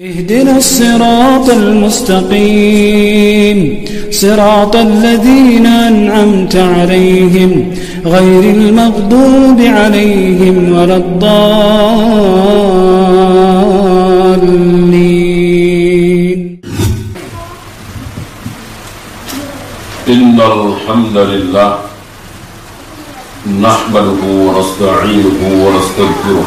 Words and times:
اهدنا 0.00 0.56
الصراط 0.56 1.50
المستقيم. 1.50 2.98
صراط 4.10 4.76
الذين 4.76 5.66
أنعمت 5.66 6.56
عليهم 6.56 7.74
غير 8.04 8.44
المغضوب 8.54 9.60
عليهم 9.60 10.72
ولا 10.72 10.96
الضالين. 10.96 11.40
إن 20.08 20.40
الحمد 20.40 21.16
لله 21.16 21.78
نحمده 23.60 24.20
ونستعينه 24.24 25.40
ونستغفره. 25.64 26.46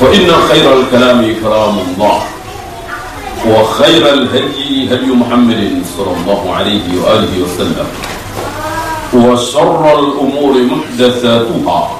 فإن 0.00 0.30
خير 0.48 0.66
الكلام 0.80 1.34
كلام 1.42 1.78
الله 1.78 2.20
وخير 3.48 4.12
الهدي 4.12 4.94
هدي 4.94 5.06
محمد 5.12 5.82
صلى 5.96 6.12
الله 6.16 6.54
عليه 6.54 6.86
وآله 7.02 7.32
وسلم 7.44 7.86
وشر 9.14 9.98
الأمور 9.98 10.54
محدثاتها 10.62 11.90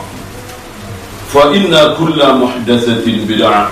فإن 1.34 1.94
كل 1.98 2.20
محدثة 2.42 3.06
بدعة 3.06 3.68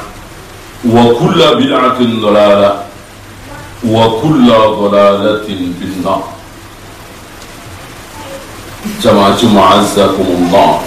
وكل 0.91 1.41
بدعة 1.55 1.99
ضلالة 2.01 2.73
وكل 3.89 4.47
ضلالة 4.83 5.47
في 5.79 5.85
النار. 5.85 6.23
Jamaah 9.03 9.35
Juma'azakumullah 9.39 10.83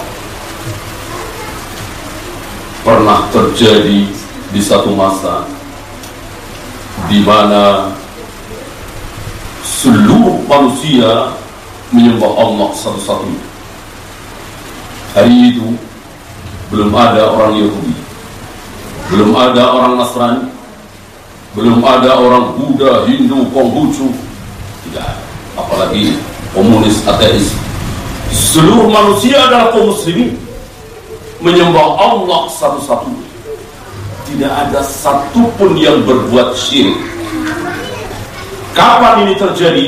Pernah 2.86 3.26
terjadi 3.34 4.06
di 4.54 4.60
satu 4.62 4.94
masa 4.94 5.42
di 7.10 7.18
mana 7.26 7.90
seluruh 9.66 10.46
manusia 10.46 11.34
menyembah 11.90 12.30
Allah 12.30 12.70
satu-satunya. 12.78 13.42
Hari 15.18 15.50
itu 15.50 15.74
belum 16.70 16.94
ada 16.94 17.26
orang 17.34 17.58
Yahudi, 17.58 17.98
belum 19.10 19.34
ada 19.34 19.66
orang 19.66 19.98
Nasrani, 19.98 20.46
belum 21.58 21.82
ada 21.82 22.22
orang 22.22 22.54
Buddha, 22.54 23.02
Hindu, 23.10 23.50
Konghucu, 23.50 24.14
tidak. 24.86 25.18
Apalagi 25.58 26.22
komunis, 26.54 27.02
ateis, 27.02 27.50
seluruh 28.30 28.86
manusia 28.86 29.42
adalah 29.42 29.74
kaum 29.74 29.90
muslimin 29.90 30.38
menyembah 31.40 31.86
Allah 31.98 32.48
satu-satunya. 32.50 33.26
Tidak 34.26 34.52
ada 34.52 34.80
satupun 34.82 35.78
yang 35.78 36.02
berbuat 36.02 36.56
syirik. 36.58 36.98
Kapan 38.74 39.24
ini 39.24 39.34
terjadi? 39.38 39.86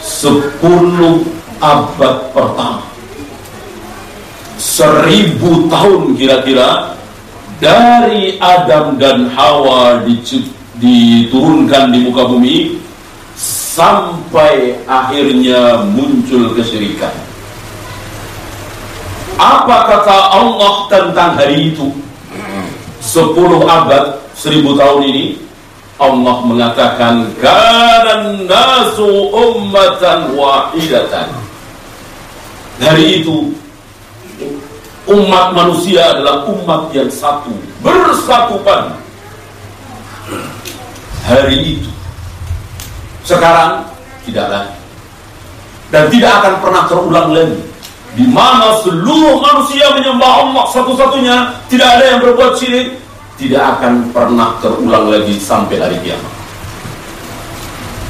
10 0.00 0.62
abad 1.60 2.16
pertama. 2.32 2.80
Seribu 4.58 5.70
tahun 5.70 6.18
kira-kira 6.18 6.98
dari 7.58 8.38
Adam 8.38 8.98
dan 8.98 9.30
Hawa 9.34 10.02
diturunkan 10.78 11.90
di 11.90 11.98
muka 12.06 12.26
bumi 12.26 12.78
sampai 13.38 14.74
akhirnya 14.86 15.86
muncul 15.94 16.54
kesyirikan. 16.54 17.14
Apa 19.38 19.76
kata 19.86 20.16
Allah 20.34 20.74
tentang 20.90 21.38
hari 21.38 21.70
itu? 21.70 21.94
Sepuluh 22.98 23.62
abad, 23.62 24.18
seribu 24.34 24.74
tahun 24.74 25.06
ini, 25.06 25.38
Allah 26.02 26.42
mengatakan, 26.42 27.30
Kanan 27.38 28.50
nasu 28.50 29.30
ummatan 29.30 30.34
wahidatan. 30.34 31.30
Hari 32.82 33.22
itu, 33.22 33.54
umat 35.06 35.54
manusia 35.54 36.18
adalah 36.18 36.42
umat 36.50 36.90
yang 36.90 37.06
satu, 37.06 37.54
bersatu. 37.78 38.58
Hari 41.22 41.78
itu, 41.78 41.90
sekarang 43.22 43.86
tidak 44.26 44.46
lagi 44.50 44.78
dan 45.88 46.04
tidak 46.12 46.32
akan 46.40 46.54
pernah 46.60 46.82
terulang 46.84 47.28
lagi 47.32 47.58
di 48.16 48.24
mana 48.28 48.80
seluruh 48.80 49.42
manusia 49.42 49.92
menyembah 49.92 50.32
Allah 50.46 50.64
satu-satunya 50.72 51.36
tidak 51.68 51.88
ada 51.98 52.04
yang 52.14 52.18
berbuat 52.24 52.56
syirik 52.56 52.96
tidak 53.38 53.78
akan 53.78 54.10
pernah 54.10 54.58
terulang 54.58 55.14
lagi 55.14 55.38
sampai 55.38 55.78
hari 55.78 55.98
kiamat. 56.02 56.34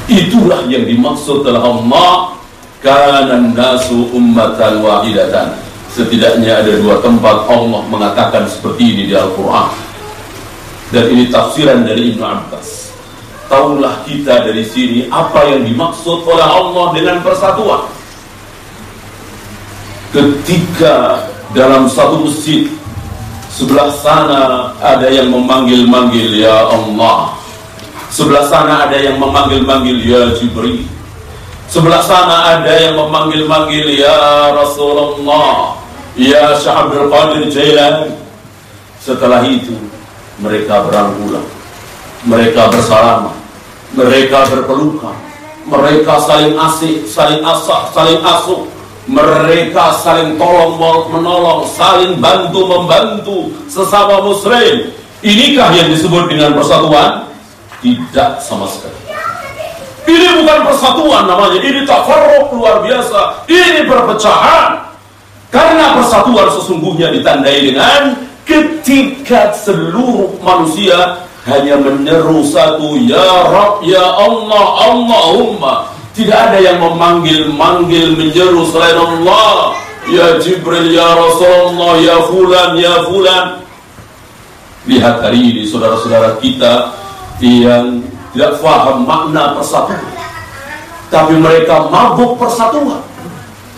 Itulah 0.09 0.65
yang 0.65 0.89
dimaksud 0.89 1.45
oleh 1.45 1.61
Allah 1.61 2.33
kanan 2.81 3.53
nasu 3.53 4.09
ummatan 4.09 4.81
wahidatan. 4.81 5.53
Setidaknya 5.93 6.65
ada 6.65 6.73
dua 6.81 6.97
tempat 7.05 7.45
Allah 7.45 7.81
mengatakan 7.85 8.49
seperti 8.49 8.89
ini 8.89 9.03
di 9.05 9.13
Al-Quran. 9.13 9.69
Dan 10.89 11.05
ini 11.13 11.29
tafsiran 11.29 11.85
dari 11.85 12.09
Ibnu 12.13 12.25
Abbas. 12.25 12.89
Taulah 13.45 14.01
kita 14.09 14.49
dari 14.49 14.65
sini 14.65 15.05
apa 15.13 15.45
yang 15.45 15.61
dimaksud 15.61 16.25
oleh 16.25 16.45
Allah 16.45 16.85
dengan 16.97 17.21
persatuan. 17.21 17.85
Ketika 20.09 21.21
dalam 21.53 21.85
satu 21.85 22.25
masjid 22.25 22.65
sebelah 23.49 23.89
sana 23.99 24.73
ada 24.81 25.05
yang 25.09 25.29
memanggil-manggil 25.33 26.39
ya 26.39 26.65
Allah. 26.69 27.35
Sebelah 28.09 28.45
sana 28.49 28.89
ada 28.89 28.97
yang 28.97 29.21
memanggil-manggil 29.21 29.97
ya 30.01 30.33
Jibril. 30.33 30.81
Sebelah 31.69 32.01
sana 32.01 32.57
ada 32.57 32.73
yang 32.73 32.97
memanggil-manggil 32.97 34.01
ya 34.01 34.49
Rasulullah, 34.49 35.77
ya 36.17 36.57
Syekh 36.57 36.73
Abdul 36.73 37.05
Qadir 37.13 37.43
Jailani. 37.53 38.09
Setelah 38.97 39.45
itu 39.45 39.77
mereka 40.41 40.89
berangkulan, 40.89 41.45
mereka 42.25 42.73
bersalaman, 42.73 43.37
mereka 43.93 44.49
berpelukan, 44.49 45.13
mereka 45.69 46.17
saling 46.25 46.57
asik, 46.57 47.05
saling 47.05 47.45
asak, 47.45 47.93
saling 47.93 48.17
asuh, 48.25 48.65
mereka 49.07 49.95
saling 50.01 50.35
tolong 50.35 50.75
menolong, 51.13 51.63
saling 51.69 52.19
bantu 52.19 52.65
membantu 52.67 53.37
sesama 53.71 54.19
muslim. 54.23 54.91
Inikah 55.19 55.71
yang 55.75 55.91
disebut 55.91 56.31
dengan 56.31 56.55
persatuan? 56.55 57.27
Tidak 57.79 58.39
sama 58.43 58.67
sekali. 58.67 58.95
Ini 60.09 60.41
bukan 60.41 60.59
persatuan 60.65 61.29
namanya, 61.29 61.59
ini 61.61 61.85
tafarruq 61.85 62.49
luar 62.55 62.81
biasa, 62.81 63.45
ini 63.45 63.85
perpecahan. 63.85 64.89
Karena 65.49 65.97
persatuan 65.97 66.49
sesungguhnya 66.53 67.13
ditandai 67.13 67.73
dengan 67.73 68.17
ketika 68.45 69.53
seluruh 69.53 70.37
manusia 70.41 71.25
hanya 71.49 71.77
menyeru 71.77 72.45
satu 72.45 72.97
ya 73.01 73.49
Rabb 73.49 73.85
ya 73.85 74.01
Allah 74.01 74.65
Allahumma 74.93 75.98
tidak 76.19 76.51
ada 76.51 76.59
yang 76.59 76.83
memanggil-manggil 76.83 78.19
menyeru 78.19 78.67
selain 78.67 78.99
Allah. 78.99 79.79
Ya 80.11 80.35
Jibril 80.35 80.91
ya 80.91 81.15
Rasulullah 81.15 81.95
ya 81.95 82.17
fulan 82.27 82.75
ya 82.75 83.07
fulan. 83.07 83.63
Lihat 84.83 85.23
hari 85.23 85.39
ini 85.39 85.63
saudara-saudara 85.63 86.35
kita 86.43 86.91
yang 87.39 88.03
tidak 88.35 88.59
faham 88.59 89.07
makna 89.07 89.55
persatuan. 89.55 90.03
Tapi 91.07 91.39
mereka 91.39 91.87
mabuk 91.87 92.35
persatuan. 92.35 92.99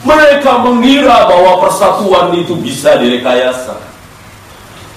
Mereka 0.01 0.65
mengira 0.65 1.29
bahwa 1.29 1.61
persatuan 1.61 2.33
itu 2.33 2.57
bisa 2.57 2.97
direkayasa. 2.97 3.77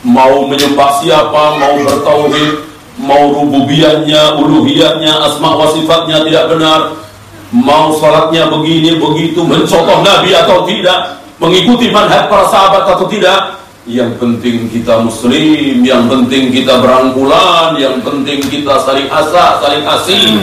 Mau 0.01 0.49
menyembah 0.49 0.97
siapa, 1.05 1.61
mau 1.61 1.77
bertauhid, 1.77 2.73
mau 2.97 3.37
rububiyahnya, 3.37 4.41
uluhiyahnya, 4.41 5.13
asma 5.29 5.61
wa 5.61 5.69
sifatnya 5.73 6.25
tidak 6.25 6.45
benar, 6.57 7.04
mau 7.55 7.95
salatnya 8.03 8.51
begini 8.51 8.99
begitu, 8.99 9.47
mencontoh 9.47 10.03
Nabi 10.03 10.35
atau 10.35 10.67
tidak, 10.67 11.23
mengikuti 11.39 11.95
manhaj 11.95 12.27
para 12.27 12.51
sahabat 12.51 12.83
atau 12.91 13.07
tidak, 13.07 13.63
yang 13.87 14.11
penting 14.19 14.67
kita 14.73 14.99
muslim, 14.99 15.85
yang 15.87 16.11
penting 16.11 16.51
kita 16.51 16.83
berangkulan, 16.83 17.79
yang 17.79 18.03
penting 18.03 18.43
kita 18.43 18.81
saling 18.83 19.07
asa, 19.07 19.63
saling 19.63 19.87
asing. 19.87 20.43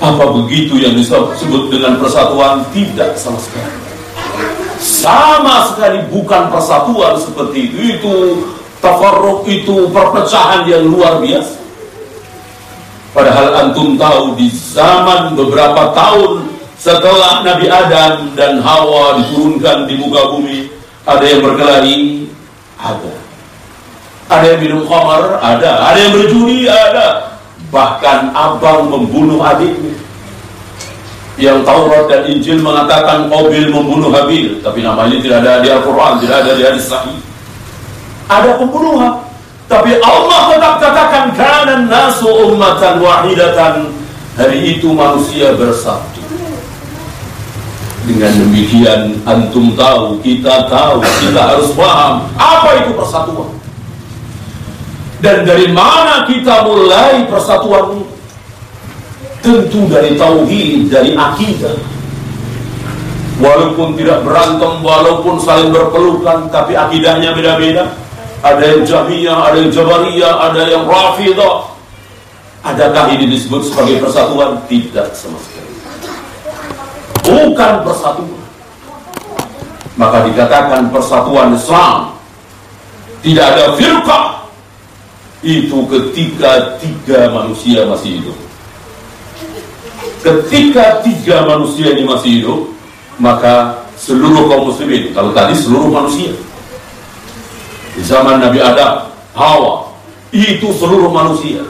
Apa 0.00 0.32
begitu 0.32 0.80
yang 0.80 0.96
disebut 0.96 1.70
dengan 1.70 2.00
persatuan? 2.00 2.64
Tidak 2.72 3.14
sama 3.20 3.36
sekali. 3.36 3.72
Sama 4.80 5.70
sekali 5.70 6.02
bukan 6.08 6.48
persatuan 6.48 7.20
seperti 7.20 7.68
itu. 7.68 7.78
Itu 8.00 8.12
tafarruq 8.80 9.44
itu 9.46 9.86
perpecahan 9.92 10.64
yang 10.66 10.88
luar 10.88 11.20
biasa. 11.20 11.62
Padahal 13.14 13.46
antum 13.54 13.94
tahu 13.94 14.34
di 14.34 14.50
zaman 14.50 15.38
beberapa 15.38 15.94
tahun 15.94 16.49
setelah 16.80 17.44
Nabi 17.44 17.68
Adam 17.68 18.32
dan 18.32 18.64
Hawa 18.64 19.20
diturunkan 19.20 19.84
di 19.84 20.00
muka 20.00 20.32
bumi, 20.32 20.72
ada 21.04 21.20
yang 21.28 21.44
berkelahi, 21.44 22.24
ada. 22.80 23.14
Ada 24.32 24.56
yang 24.56 24.60
minum 24.64 24.82
khamar, 24.88 25.36
ada. 25.44 25.92
Ada 25.92 25.98
yang 26.08 26.12
berjudi, 26.16 26.72
ada. 26.72 27.36
Bahkan 27.68 28.32
abang 28.32 28.88
membunuh 28.88 29.44
adiknya. 29.44 29.92
Yang 31.36 31.68
Taurat 31.68 32.04
dan 32.08 32.22
Injil 32.32 32.64
mengatakan 32.64 33.28
Qabil 33.28 33.68
membunuh 33.68 34.12
Habil, 34.12 34.60
tapi 34.64 34.80
namanya 34.80 35.20
tidak 35.20 35.38
ada 35.44 35.52
di 35.60 35.68
Al-Quran, 35.72 36.12
tidak 36.24 36.36
ada 36.44 36.52
di 36.56 36.62
hadis 36.64 36.84
sahih. 36.88 37.20
Ada 38.28 38.56
pembunuhan. 38.56 39.20
Tapi 39.68 40.00
Allah 40.02 40.40
tetap 40.50 40.74
katakan 40.82 41.24
kanan 41.36 41.86
nasu 41.86 42.26
ummatan 42.50 42.98
wahidatan. 43.04 43.94
Hari 44.34 44.78
itu 44.78 44.90
manusia 44.90 45.52
bersatu. 45.54 46.09
Dengan 48.08 48.32
demikian 48.32 49.00
antum 49.28 49.76
tahu, 49.76 50.18
kita 50.24 50.66
tahu, 50.72 51.04
kita 51.20 51.40
harus 51.54 51.70
paham 51.76 52.26
apa 52.34 52.84
itu 52.84 52.90
persatuan. 52.96 53.50
Dan 55.20 55.44
dari 55.44 55.68
mana 55.68 56.24
kita 56.24 56.64
mulai 56.64 57.28
persatuan 57.28 58.00
Tentu 59.40 59.88
dari 59.88 60.20
tauhid, 60.20 60.92
dari 60.92 61.16
akidah. 61.16 61.72
Walaupun 63.40 63.96
tidak 63.96 64.20
berantem, 64.20 64.84
walaupun 64.84 65.40
saling 65.40 65.72
berpelukan, 65.72 66.52
tapi 66.52 66.76
akidahnya 66.76 67.32
beda-beda. 67.32 67.88
Ada 68.44 68.76
yang 68.76 68.82
Jahmiyah, 68.84 69.38
ada 69.48 69.56
yang 69.56 69.72
Jabariyah, 69.72 70.34
ada 70.44 70.62
yang 70.68 70.84
Rafidah. 70.84 71.72
Adakah 72.60 73.16
ini 73.16 73.32
disebut 73.32 73.72
sebagai 73.72 74.04
persatuan? 74.04 74.60
Tidak 74.68 75.08
sama 75.16 75.40
bukan 77.30 77.86
persatuan. 77.86 78.42
Maka 79.94 80.26
dikatakan 80.26 80.90
persatuan 80.90 81.54
Islam 81.54 82.18
tidak 83.22 83.46
ada 83.54 83.64
firqah 83.76 84.26
itu 85.40 85.78
ketika 85.88 86.80
tiga 86.80 87.30
manusia 87.32 87.86
masih 87.86 88.20
hidup. 88.20 88.38
Ketika 90.20 91.00
tiga 91.00 91.48
manusia 91.48 91.96
ini 91.96 92.04
masih 92.04 92.30
hidup, 92.40 92.60
maka 93.16 93.84
seluruh 93.96 94.48
kaum 94.48 94.68
muslimin, 94.72 95.12
kalau 95.16 95.32
tadi 95.32 95.56
seluruh 95.56 95.88
manusia, 95.88 96.32
di 97.96 98.02
zaman 98.04 98.40
Nabi 98.40 98.60
Adam, 98.60 99.08
Hawa, 99.32 99.88
itu 100.32 100.72
seluruh 100.76 101.08
manusia. 101.08 101.64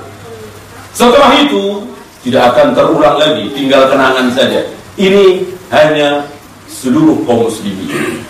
Setelah 0.94 1.38
itu, 1.42 1.86
tidak 2.26 2.54
akan 2.54 2.74
terulang 2.74 3.16
lagi, 3.18 3.50
tinggal 3.54 3.86
kenangan 3.90 4.30
saja. 4.34 4.66
Ini 4.98 5.46
hanya 5.70 6.26
seluruh 6.67 7.22
kaum 7.26 7.46
muslimin. 7.46 8.22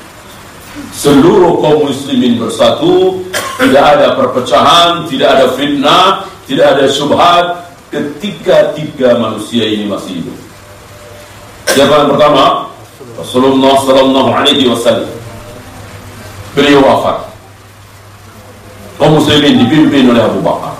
Seluruh 0.92 1.60
kaum 1.60 1.88
muslimin 1.88 2.40
bersatu, 2.40 3.24
tidak 3.60 3.84
ada 3.96 4.06
perpecahan, 4.16 5.08
tidak 5.08 5.28
ada 5.36 5.46
fitnah, 5.56 6.24
tidak 6.48 6.66
ada 6.76 6.84
syubhat 6.88 7.46
ketika 7.90 8.72
tiga 8.78 9.18
manusia 9.18 9.66
ini 9.66 9.90
masih 9.90 10.22
hidup. 10.22 10.38
Siapa 11.70 12.06
yang 12.06 12.10
pertama? 12.14 12.70
Rasulullah 13.18 13.74
sallallahu 13.82 14.30
alaihi 14.30 14.70
wasallam. 14.70 15.10
Beliau 16.54 16.82
wafat. 16.82 17.30
Kaum 18.96 19.16
muslimin 19.16 19.64
dipimpin 19.66 20.10
oleh 20.12 20.22
Abu 20.22 20.40
Bakar. 20.44 20.76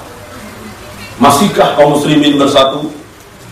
Masihkah 1.20 1.76
kaum 1.76 2.00
muslimin 2.00 2.40
bersatu? 2.40 2.88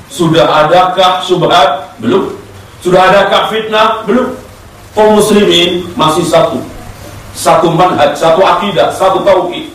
Sudah 0.08 0.66
adakah 0.66 1.20
syubhat? 1.20 1.98
Belum. 2.00 2.37
Sudah 2.78 3.10
adakah 3.10 3.50
fitnah? 3.50 4.06
Belum. 4.06 4.38
Kaum 4.94 5.18
muslimin 5.18 5.86
masih 5.98 6.26
satu. 6.26 6.62
Satu 7.34 7.70
manhaj, 7.70 8.18
satu 8.18 8.42
akidah, 8.42 8.90
satu 8.94 9.22
tauhid. 9.22 9.70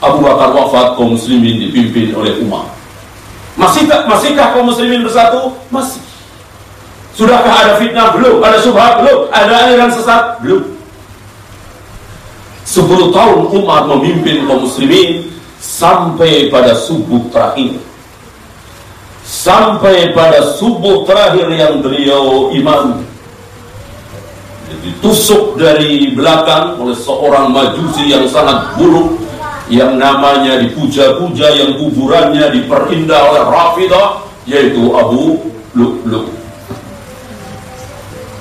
Abu 0.00 0.24
Bakar 0.24 0.48
wafat, 0.56 0.96
kaum 0.96 1.12
muslimin 1.12 1.60
dipimpin 1.60 2.16
oleh 2.16 2.40
Umar. 2.40 2.72
Masihkah, 3.60 4.08
masihkah 4.08 4.56
kaum 4.56 4.72
muslimin 4.72 5.04
bersatu? 5.04 5.52
Masih. 5.68 6.00
Sudahkah 7.12 7.52
ada 7.52 7.72
fitnah? 7.76 8.16
Belum. 8.16 8.40
Ada 8.40 8.64
subhat? 8.64 9.04
Belum. 9.04 9.28
Ada 9.28 9.54
aliran 9.68 9.92
sesat? 9.92 10.40
Belum. 10.40 10.64
Sepuluh 12.64 13.12
tahun 13.12 13.50
Umar 13.50 13.84
memimpin 13.90 14.48
kaum 14.48 14.64
muslimin 14.64 15.28
sampai 15.60 16.48
pada 16.48 16.72
subuh 16.72 17.20
terakhir 17.28 17.76
sampai 19.30 20.10
pada 20.10 20.42
subuh 20.58 21.06
terakhir 21.06 21.46
yang 21.54 21.78
beliau 21.78 22.50
iman. 22.50 23.06
Ditusuk 24.82 25.54
dari 25.54 26.10
belakang 26.18 26.82
oleh 26.82 26.98
seorang 26.98 27.54
majusi 27.54 28.10
yang 28.10 28.26
sangat 28.26 28.74
buruk 28.74 29.22
yang 29.70 29.94
namanya 29.94 30.58
dipuja-puja 30.58 31.46
yang 31.54 31.78
kuburannya 31.78 32.50
diperindah 32.50 33.20
oleh 33.30 33.42
Rafidah 33.46 34.08
yaitu 34.50 34.90
Abu 34.90 35.38
Lu'lu' 35.78 36.26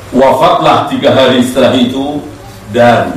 wafatlah 0.10 0.90
tiga 0.90 1.14
hari 1.14 1.46
setelah 1.46 1.76
itu 1.78 2.18
dan 2.74 3.14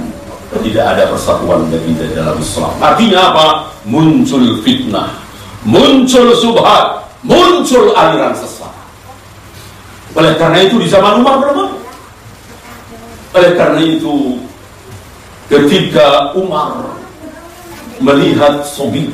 tidak 0.60 0.84
ada 0.84 1.08
persatuan 1.08 1.64
lagi 1.72 1.96
dalam 2.12 2.36
Islam. 2.36 2.72
Artinya 2.80 3.20
apa? 3.32 3.46
muncul 3.82 4.62
fitnah 4.62 5.10
muncul 5.66 6.34
subhat 6.38 7.01
muncul 7.22 7.94
aliran 7.94 8.34
sesat. 8.34 8.70
Oleh 10.12 10.36
karena 10.36 10.58
itu 10.66 10.76
di 10.76 10.86
zaman 10.90 11.24
Umar 11.24 11.40
belum 11.40 11.72
Oleh 13.32 13.56
karena 13.56 13.80
itu 13.80 14.36
ketika 15.48 16.36
Umar 16.36 16.84
melihat 17.96 18.60
Sobi, 18.68 19.08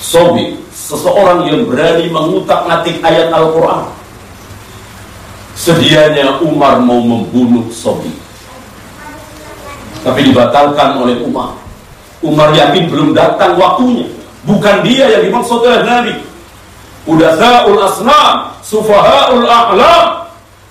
Sobi 0.00 0.56
seseorang 0.72 1.44
yang 1.44 1.68
berani 1.68 2.08
mengutak-ngatik 2.08 3.04
ayat 3.04 3.28
Al-Quran, 3.36 3.84
sedianya 5.52 6.40
Umar 6.40 6.80
mau 6.80 7.04
membunuh 7.04 7.68
Sobi. 7.68 8.08
Tapi 10.00 10.32
dibatalkan 10.32 10.96
oleh 10.96 11.20
Umar. 11.20 11.52
Umar 12.24 12.48
yakin 12.56 12.88
belum 12.88 13.12
datang 13.12 13.60
waktunya. 13.60 14.08
Bukan 14.48 14.86
dia 14.88 15.04
yang 15.10 15.28
dimaksud 15.28 15.60
oleh 15.60 15.84
Nabi 15.84 16.25
udasaul 17.06 17.80
asnam, 17.80 18.52
sufahaul 18.60 19.46
a'lam, 19.46 20.26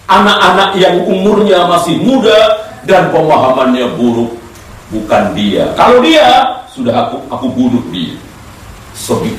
anak-anak 0.05 0.77
yang 0.77 1.01
umurnya 1.07 1.65
masih 1.65 1.97
muda 2.03 2.61
dan 2.85 3.09
pemahamannya 3.09 3.89
buruk. 3.97 4.35
Bukan 4.93 5.33
dia. 5.33 5.65
Kalau 5.73 5.97
dia, 6.03 6.61
sudah 6.69 6.93
aku 6.93 7.17
aku 7.33 7.47
bunuh 7.49 7.81
dia. 7.89 8.13
Sobi. 8.93 9.33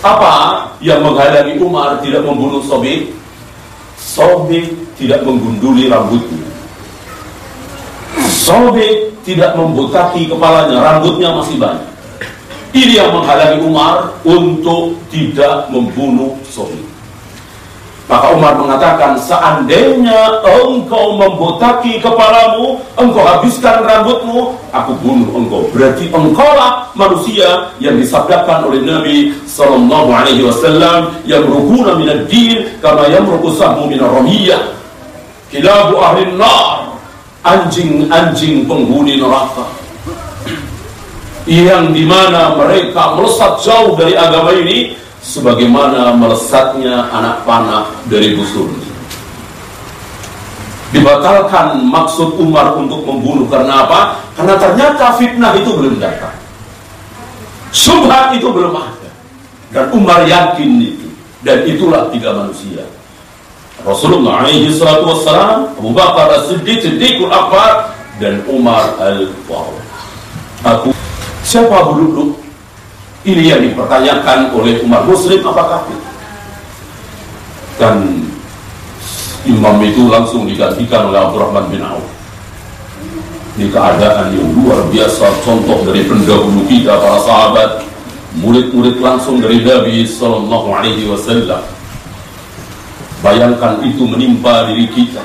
Apa 0.00 0.64
yang 0.80 1.04
menghalangi 1.04 1.60
Umar 1.60 1.98
tidak 2.00 2.24
membunuh 2.24 2.62
Sobi? 2.64 3.10
Sobi 4.00 4.64
tidak 4.96 5.26
menggunduli 5.26 5.90
rambutnya. 5.90 6.46
Sobi 8.30 9.12
tidak 9.26 9.52
membutaki 9.58 10.24
kepalanya, 10.30 10.80
rambutnya 10.80 11.36
masih 11.36 11.60
banyak. 11.60 11.90
Ini 12.70 13.02
yang 13.02 13.10
menghalangi 13.10 13.66
Umar 13.66 14.14
untuk 14.22 14.94
tidak 15.10 15.66
membunuh 15.74 16.38
Sobi. 16.46 16.78
Maka 18.10 18.34
Umar 18.34 18.58
mengatakan, 18.58 19.14
seandainya 19.22 20.42
engkau 20.42 21.14
membotaki 21.14 22.02
kepalamu, 22.02 22.82
engkau 22.98 23.22
habiskan 23.22 23.86
rambutmu, 23.86 24.54
aku 24.74 24.98
bunuh 24.98 25.30
engkau. 25.30 25.62
Berarti 25.70 26.10
engkaulah 26.10 26.90
manusia 26.98 27.70
yang 27.78 27.94
disabdakan 27.98 28.66
oleh 28.66 28.82
Nabi 28.82 29.30
Sallallahu 29.46 30.10
Alaihi 30.10 30.42
Wasallam 30.42 31.22
yang 31.22 31.46
rukuna 31.46 31.94
minad 31.94 32.26
din, 32.26 32.66
kama 32.82 33.06
yang 33.14 33.26
rukusahmu 33.30 33.86
minal 33.86 34.10
ramiyah. 34.10 34.74
Kilabu 35.54 36.02
ahli 36.02 36.34
nar, 36.34 36.90
anjing-anjing 37.46 38.66
penghuni 38.66 39.22
neraka 39.22 39.79
yang 41.50 41.90
di 41.90 42.06
mana 42.06 42.54
mereka 42.54 43.18
melesat 43.18 43.58
jauh 43.66 43.98
dari 43.98 44.14
agama 44.14 44.54
ini 44.54 44.94
sebagaimana 45.18 46.14
melesatnya 46.14 47.10
anak 47.10 47.42
panah 47.42 47.90
dari 48.06 48.38
busur. 48.38 48.70
Dibatalkan 50.94 51.82
maksud 51.86 52.38
Umar 52.38 52.78
untuk 52.78 53.02
membunuh 53.02 53.50
karena 53.50 53.82
apa? 53.82 54.22
Karena 54.38 54.54
ternyata 54.58 55.18
fitnah 55.18 55.54
itu 55.58 55.74
belum 55.74 55.98
datang. 55.98 56.34
Subhat 57.74 58.34
itu 58.34 58.46
belum 58.50 58.74
ada. 58.74 59.10
Dan 59.70 59.90
Umar 59.94 60.26
yakin 60.26 60.82
itu. 60.82 61.06
Dan 61.46 61.66
itulah 61.66 62.10
tiga 62.10 62.34
manusia. 62.34 62.82
Rasulullah 63.86 64.44
alaihi 64.44 64.74
salatu 64.74 65.14
wassalam, 65.14 65.72
Abu 65.78 65.90
Bakar 65.94 66.28
as-Siddiq, 66.36 66.84
Siddiqul 66.84 67.32
Akbar, 67.32 67.94
dan 68.20 68.44
Umar 68.50 68.92
al-Faruq. 69.00 69.80
Aku, 70.60 70.92
siapa 71.50 71.74
Abu 71.74 71.98
Duduk? 71.98 72.30
Ini 73.26 73.42
yang 73.52 73.60
dipertanyakan 73.66 74.54
oleh 74.54 74.80
Umar 74.86 75.02
Muslim 75.04 75.42
apakah 75.42 75.82
itu? 75.90 76.08
Dan 77.76 77.96
imam 79.44 79.76
itu 79.82 80.06
langsung 80.06 80.46
digantikan 80.46 81.10
oleh 81.10 81.18
Abdurrahman 81.18 81.66
bin 81.72 81.82
Auf 81.82 82.20
ini 83.58 83.68
keadaan 83.68 84.32
yang 84.32 84.48
luar 84.56 84.86
biasa 84.88 85.26
contoh 85.44 85.84
dari 85.84 86.06
pendahulu 86.06 86.64
kita 86.70 86.96
para 86.96 87.18
sahabat 87.20 87.70
murid-murid 88.40 89.02
langsung 89.02 89.42
dari 89.42 89.60
Nabi 89.60 90.06
Sallallahu 90.06 90.68
Alaihi 90.70 91.04
Wasallam 91.10 91.60
bayangkan 93.20 93.84
itu 93.84 94.06
menimpa 94.06 94.70
diri 94.70 94.86
kita 94.88 95.24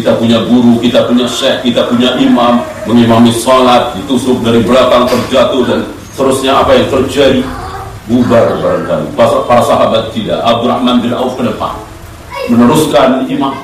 kita 0.00 0.20
punya 0.20 0.44
guru, 0.44 0.76
kita 0.80 1.08
punya 1.08 1.24
syekh, 1.24 1.64
kita 1.72 1.88
punya 1.88 2.16
imam 2.20 2.60
mengimami 2.84 3.32
salat 3.32 3.96
ditusuk 3.96 4.44
dari 4.44 4.60
belakang 4.60 5.08
terjatuh 5.08 5.62
dan 5.64 5.80
seterusnya 6.12 6.52
apa 6.60 6.76
yang 6.76 6.88
terjadi? 6.92 7.42
Bubar 8.06 8.62
barangkali. 8.62 9.18
Para 9.18 9.62
sahabat 9.66 10.14
tidak. 10.14 10.38
Abdurrahman 10.38 11.02
bin 11.02 11.10
Auf 11.10 11.34
ke 11.34 11.42
depan 11.42 11.74
meneruskan 12.50 13.26
imam 13.26 13.54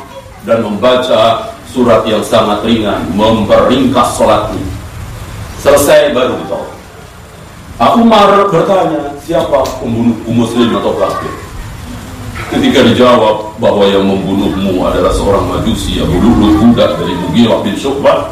dan 0.43 0.59
membaca 0.63 1.55
surat 1.71 2.03
yang 2.05 2.21
sangat 2.23 2.67
ringan 2.67 3.07
memperingkas 3.15 4.19
sholatnya 4.19 4.67
selesai 5.63 6.11
baru 6.13 6.37
tahu 6.51 6.67
Aku 7.81 8.05
Umar 8.05 8.47
bertanya 8.53 9.17
siapa 9.25 9.65
pembunuh 9.81 10.15
muslim 10.29 10.71
atau 10.77 10.93
kafir 10.99 11.33
ketika 12.53 12.85
dijawab 12.85 13.57
bahwa 13.57 13.89
yang 13.89 14.05
membunuhmu 14.05 14.85
adalah 14.85 15.09
seorang 15.17 15.49
majusi 15.49 16.05
Abu 16.05 16.21
Lulut 16.21 16.61
budak 16.61 17.01
dari 17.01 17.17
Mughirah 17.17 17.65
bin 17.65 17.73
Syu'bah 17.81 18.29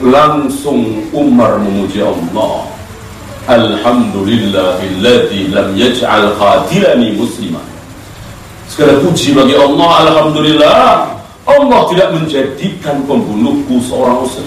langsung 0.00 1.04
Umar 1.12 1.60
memuji 1.60 2.00
Allah 2.00 2.64
Alhamdulillahilladzi 3.44 5.52
lam 5.52 5.76
yaj'al 5.76 6.40
qatilani 6.40 7.20
musliman 7.20 7.68
Segala 8.70 9.02
puji 9.02 9.34
bagi 9.34 9.58
Allah, 9.58 10.06
Alhamdulillah. 10.06 11.10
Allah 11.42 11.80
tidak 11.90 12.14
menjadikan 12.14 13.02
pembunuhku 13.02 13.82
seorang 13.82 14.22
muslim. 14.22 14.46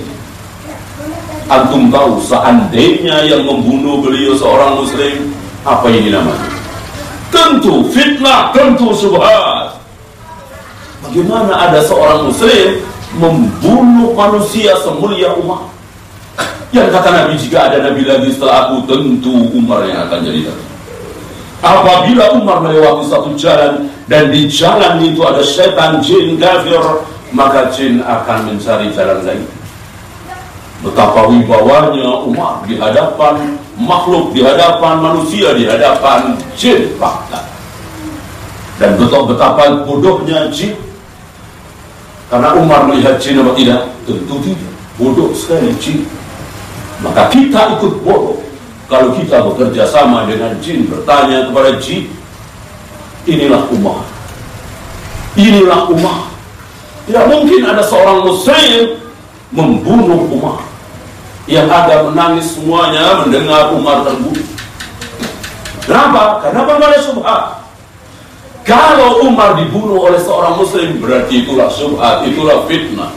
Antum 1.51 1.91
tahu 1.91 2.23
seandainya 2.23 3.27
yang 3.27 3.43
membunuh 3.43 3.99
beliau 3.99 4.31
seorang 4.39 4.79
muslim, 4.79 5.35
apa 5.67 5.91
ini 5.91 6.07
namanya? 6.07 6.52
Tentu 7.43 7.83
fitnah, 7.91 8.55
tentu 8.55 8.95
subhat. 8.95 9.75
Bagaimana 11.03 11.67
ada 11.67 11.83
seorang 11.83 12.31
muslim 12.31 12.79
membunuh 13.19 14.15
manusia 14.15 14.71
semulia 14.79 15.35
Umar? 15.35 15.67
Yang 16.71 16.95
kata 16.95 17.09
Nabi 17.11 17.35
jika 17.35 17.67
ada 17.67 17.83
Nabi 17.83 18.07
lagi 18.07 18.31
setelah 18.31 18.71
aku 18.71 18.87
tentu 18.87 19.51
Umar 19.51 19.83
yang 19.83 20.07
akan 20.07 20.23
jadi 20.23 20.47
Nabi. 20.47 20.65
Apabila 21.59 22.23
Umar 22.39 22.63
melewati 22.63 23.11
satu 23.11 23.35
jalan 23.35 23.91
dan 24.07 24.31
di 24.31 24.47
jalan 24.47 25.03
itu 25.03 25.19
ada 25.27 25.43
setan 25.43 25.99
jin 25.99 26.39
kafir, 26.39 26.79
maka 27.35 27.67
jin 27.75 27.99
akan 27.99 28.55
mencari 28.55 28.87
jalan 28.95 29.19
lain. 29.19 29.43
Betapa 30.79 31.27
wibawanya 31.27 32.23
Umar 32.23 32.63
di 32.63 32.79
hadapan 32.79 33.59
makhluk, 33.83 34.31
di 34.31 34.41
hadapan 34.41 35.03
manusia, 35.03 35.53
di 35.53 35.67
hadapan 35.67 36.39
jin 36.55 36.95
fakta. 36.97 37.43
Dan 38.81 38.97
betapa, 38.97 39.29
betapa 39.29 39.63
bodohnya 39.85 40.49
jin. 40.49 40.73
Karena 42.31 42.57
Umar 42.57 42.89
melihat 42.89 43.21
jin 43.21 43.43
apa 43.43 43.53
tidak? 43.53 43.81
Tentu 44.09 44.35
tidak. 44.41 44.71
Bodoh 44.97 45.29
sekali 45.35 45.69
jin. 45.77 46.07
Maka 47.03 47.29
kita 47.29 47.77
ikut 47.77 48.01
bodoh 48.01 48.43
kalau 48.93 49.15
kita 49.15 49.41
bekerja 49.41 49.89
sama 49.89 50.29
dengan 50.29 50.53
jin 50.61 50.85
bertanya 50.85 51.49
kepada 51.49 51.81
jin 51.81 52.13
inilah 53.25 53.65
umat 53.73 54.05
inilah 55.33 55.89
umat 55.89 56.29
tidak 57.09 57.25
mungkin 57.25 57.61
ada 57.65 57.81
seorang 57.83 58.21
muslim 58.27 59.01
membunuh 59.49 60.29
umat 60.39 60.61
yang 61.49 61.67
ada 61.67 62.07
menangis 62.07 62.55
semuanya 62.55 63.23
mendengar 63.25 63.75
Umar 63.75 64.07
terbunuh. 64.07 64.47
Kenapa? 65.83 66.39
karena 66.39 66.63
ada 66.63 66.99
subhat 67.03 67.43
kalau 68.63 69.27
Umar 69.27 69.59
dibunuh 69.59 70.07
oleh 70.07 70.15
seorang 70.23 70.55
muslim 70.55 71.03
berarti 71.03 71.43
itulah 71.43 71.67
subhat, 71.67 72.23
itulah 72.23 72.63
fitnah. 72.63 73.11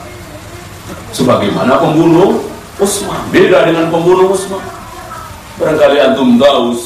Sebagaimana 1.15 1.79
pembunuh 1.79 2.43
Utsman 2.77 3.31
beda 3.33 3.65
dengan 3.65 3.89
pembunuh 3.89 4.37
Utsman 4.37 4.61
Barangkali 5.57 5.97
antum 5.97 6.37
tahu 6.37 6.77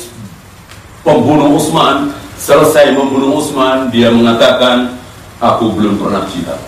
pembunuh 1.03 1.59
Utsman 1.59 2.15
selesai 2.39 2.95
membunuh 2.95 3.43
Utsman 3.43 3.91
dia 3.91 4.15
mengatakan 4.15 4.95
aku 5.43 5.75
belum 5.75 5.99
pernah 5.99 6.23
jihad 6.31 6.63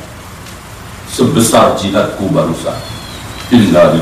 sebesar 1.06 1.78
jihadku 1.78 2.26
barusan 2.34 2.91
Inna 3.52 3.92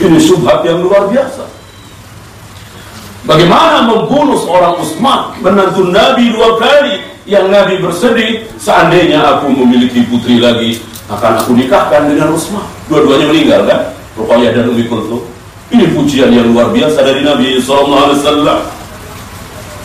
ini 0.00 0.16
subhat 0.16 0.64
yang 0.64 0.80
luar 0.80 1.12
biasa. 1.12 1.44
Bagaimana 3.28 3.84
membunuh 3.84 4.40
seorang 4.40 4.80
Utsman 4.80 5.36
menantu 5.44 5.84
Nabi 5.92 6.32
dua 6.32 6.56
kali 6.56 7.04
yang 7.28 7.52
Nabi 7.52 7.84
bersedih 7.84 8.48
seandainya 8.56 9.20
aku 9.20 9.52
memiliki 9.52 10.08
putri 10.08 10.40
lagi 10.40 10.80
akan 11.12 11.44
aku 11.44 11.52
nikahkan 11.52 12.08
dengan 12.08 12.32
Utsman. 12.32 12.64
Dua-duanya 12.88 13.28
meninggal 13.28 13.60
kan? 13.68 13.80
Ruqayyah 14.16 14.52
dan 14.56 14.72
Umi 14.72 14.88
Kulthum. 14.88 15.20
Ini 15.68 15.92
pujian 15.92 16.32
yang 16.32 16.48
luar 16.48 16.72
biasa 16.72 17.04
dari 17.04 17.20
Nabi 17.20 17.60
SAW. 17.60 18.16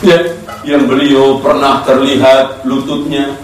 Ya, 0.00 0.16
yang 0.64 0.88
beliau 0.88 1.44
pernah 1.44 1.84
terlihat 1.84 2.64
lututnya 2.64 3.36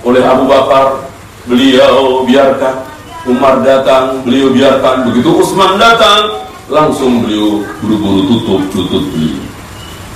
oleh 0.00 0.24
Abu 0.24 0.48
Bakar. 0.48 1.04
Beliau 1.48 2.24
biarkan 2.28 2.87
Umar 3.28 3.60
datang, 3.60 4.24
beliau 4.24 4.48
biarkan. 4.48 5.04
Begitu 5.12 5.28
Utsman 5.28 5.76
datang, 5.76 6.48
langsung 6.72 7.20
beliau 7.20 7.60
buru-buru 7.84 8.24
tutup 8.24 8.64
lutut 8.72 9.04
beliau. 9.12 9.36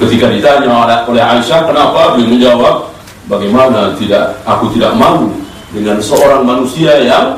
Ketika 0.01 0.33
ditanya 0.33 1.05
oleh 1.05 1.21
Aisyah 1.21 1.69
kenapa, 1.69 2.17
beliau 2.17 2.33
menjawab, 2.33 2.77
bagaimana 3.29 3.93
tidak 4.01 4.41
aku 4.49 4.73
tidak 4.73 4.97
malu 4.97 5.29
dengan 5.77 6.01
seorang 6.01 6.43
manusia 6.49 7.05
yang 7.05 7.37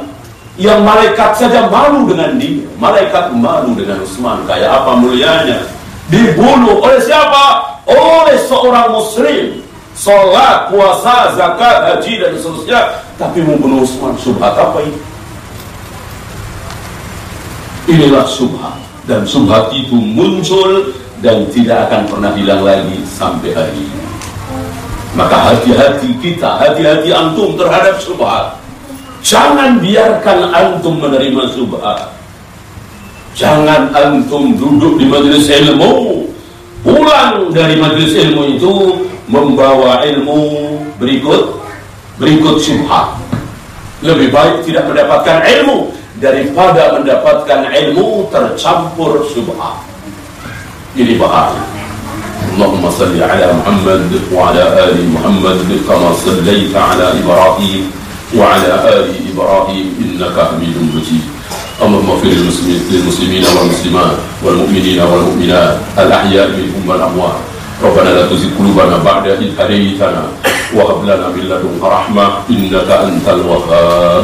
yang 0.55 0.87
malaikat 0.87 1.35
saja 1.35 1.67
malu 1.67 2.07
dengan 2.07 2.39
dia. 2.39 2.63
Malaikat 2.79 3.35
malu 3.35 3.75
dengan 3.75 3.99
Utsman 4.07 4.47
kayak 4.47 4.71
apa 4.71 4.95
mulianya? 4.95 5.59
Dibunuh 6.07 6.79
oleh 6.79 7.03
siapa? 7.03 7.75
Oleh 7.91 8.39
seorang 8.47 8.95
muslim. 8.95 9.59
Sholat 9.95 10.71
puasa 10.71 11.35
zakat 11.35 11.99
haji 11.99 12.23
dan 12.23 12.31
seterusnya. 12.39 12.81
Tapi 13.19 13.43
membunuh 13.43 13.83
Utsman 13.83 14.15
subhat 14.15 14.55
apa 14.55 14.79
ini 14.87 15.14
inilah 17.91 18.25
subhat 18.29 18.81
dan 19.05 19.25
subhat 19.29 19.73
itu 19.77 19.97
muncul 19.97 20.93
dan 21.21 21.49
tidak 21.53 21.89
akan 21.89 22.03
pernah 22.09 22.33
hilang 22.37 22.63
lagi 22.65 23.01
sampai 23.05 23.53
hari 23.53 23.77
ini. 23.77 24.03
Maka 25.15 25.55
hati-hati 25.55 26.11
kita 26.19 26.59
hati-hati 26.59 27.15
antum 27.15 27.55
terhadap 27.55 28.03
subhat 28.03 28.65
Jangan 29.25 29.81
biarkan 29.81 30.53
antum 30.53 31.01
menerima 31.01 31.49
subhat. 31.57 32.13
Jangan 33.33 33.89
antum 33.97 34.53
duduk 34.53 35.01
di 35.01 35.09
majelis 35.09 35.49
ilmu, 35.49 36.29
pulang 36.85 37.49
dari 37.49 37.81
majelis 37.81 38.13
ilmu 38.21 38.43
itu 38.61 38.73
membawa 39.33 40.05
ilmu 40.05 40.77
berikut. 41.01 41.57
Berikut 42.21 42.61
subhat. 42.61 43.17
Lebih 44.05 44.29
baik 44.29 44.69
tidak 44.69 44.93
mendapatkan 44.93 45.41
ilmu 45.41 45.94
daripada 46.20 47.00
mendapatkan 47.00 47.70
ilmu 47.72 48.28
tercampur 48.34 49.24
subhat. 49.32 49.86
Ini 50.98 51.16
bahaya. 51.18 51.80
اللهم 52.60 52.92
صل 52.92 53.16
على 53.24 53.46
محمد 53.56 54.36
وعلى 54.36 54.64
آل 54.84 54.98
محمد 55.16 55.60
كما 55.88 56.12
صليت 56.12 56.76
على 56.76 57.24
إبراهيم 57.24 57.92
وعلى 58.36 58.72
آل 59.00 59.08
إبراهيم 59.32 59.86
إنك 60.04 60.36
حميد 60.36 60.76
مجيد 60.96 61.26
اللهم 61.84 62.10
اغفر 62.10 62.28
للمسلمين 62.92 63.44
والمسلمات 63.56 64.18
والمؤمنين 64.44 65.00
والمؤمنات 65.00 65.78
الأحياء 65.98 66.48
منهم 66.48 66.84
والأموات 66.90 67.40
ربنا 67.84 68.10
لا 68.10 68.24
تزغ 68.28 68.50
قلوبنا 68.60 68.98
بعد 68.98 69.28
إذ 69.28 69.56
هديتنا 69.60 70.24
وهب 70.76 71.04
لنا 71.04 71.28
من 71.32 71.44
لدنك 71.48 71.84
رحمة 71.84 72.26
إنك 72.50 72.90
أنت 72.92 73.28
الوهاب 73.30 74.24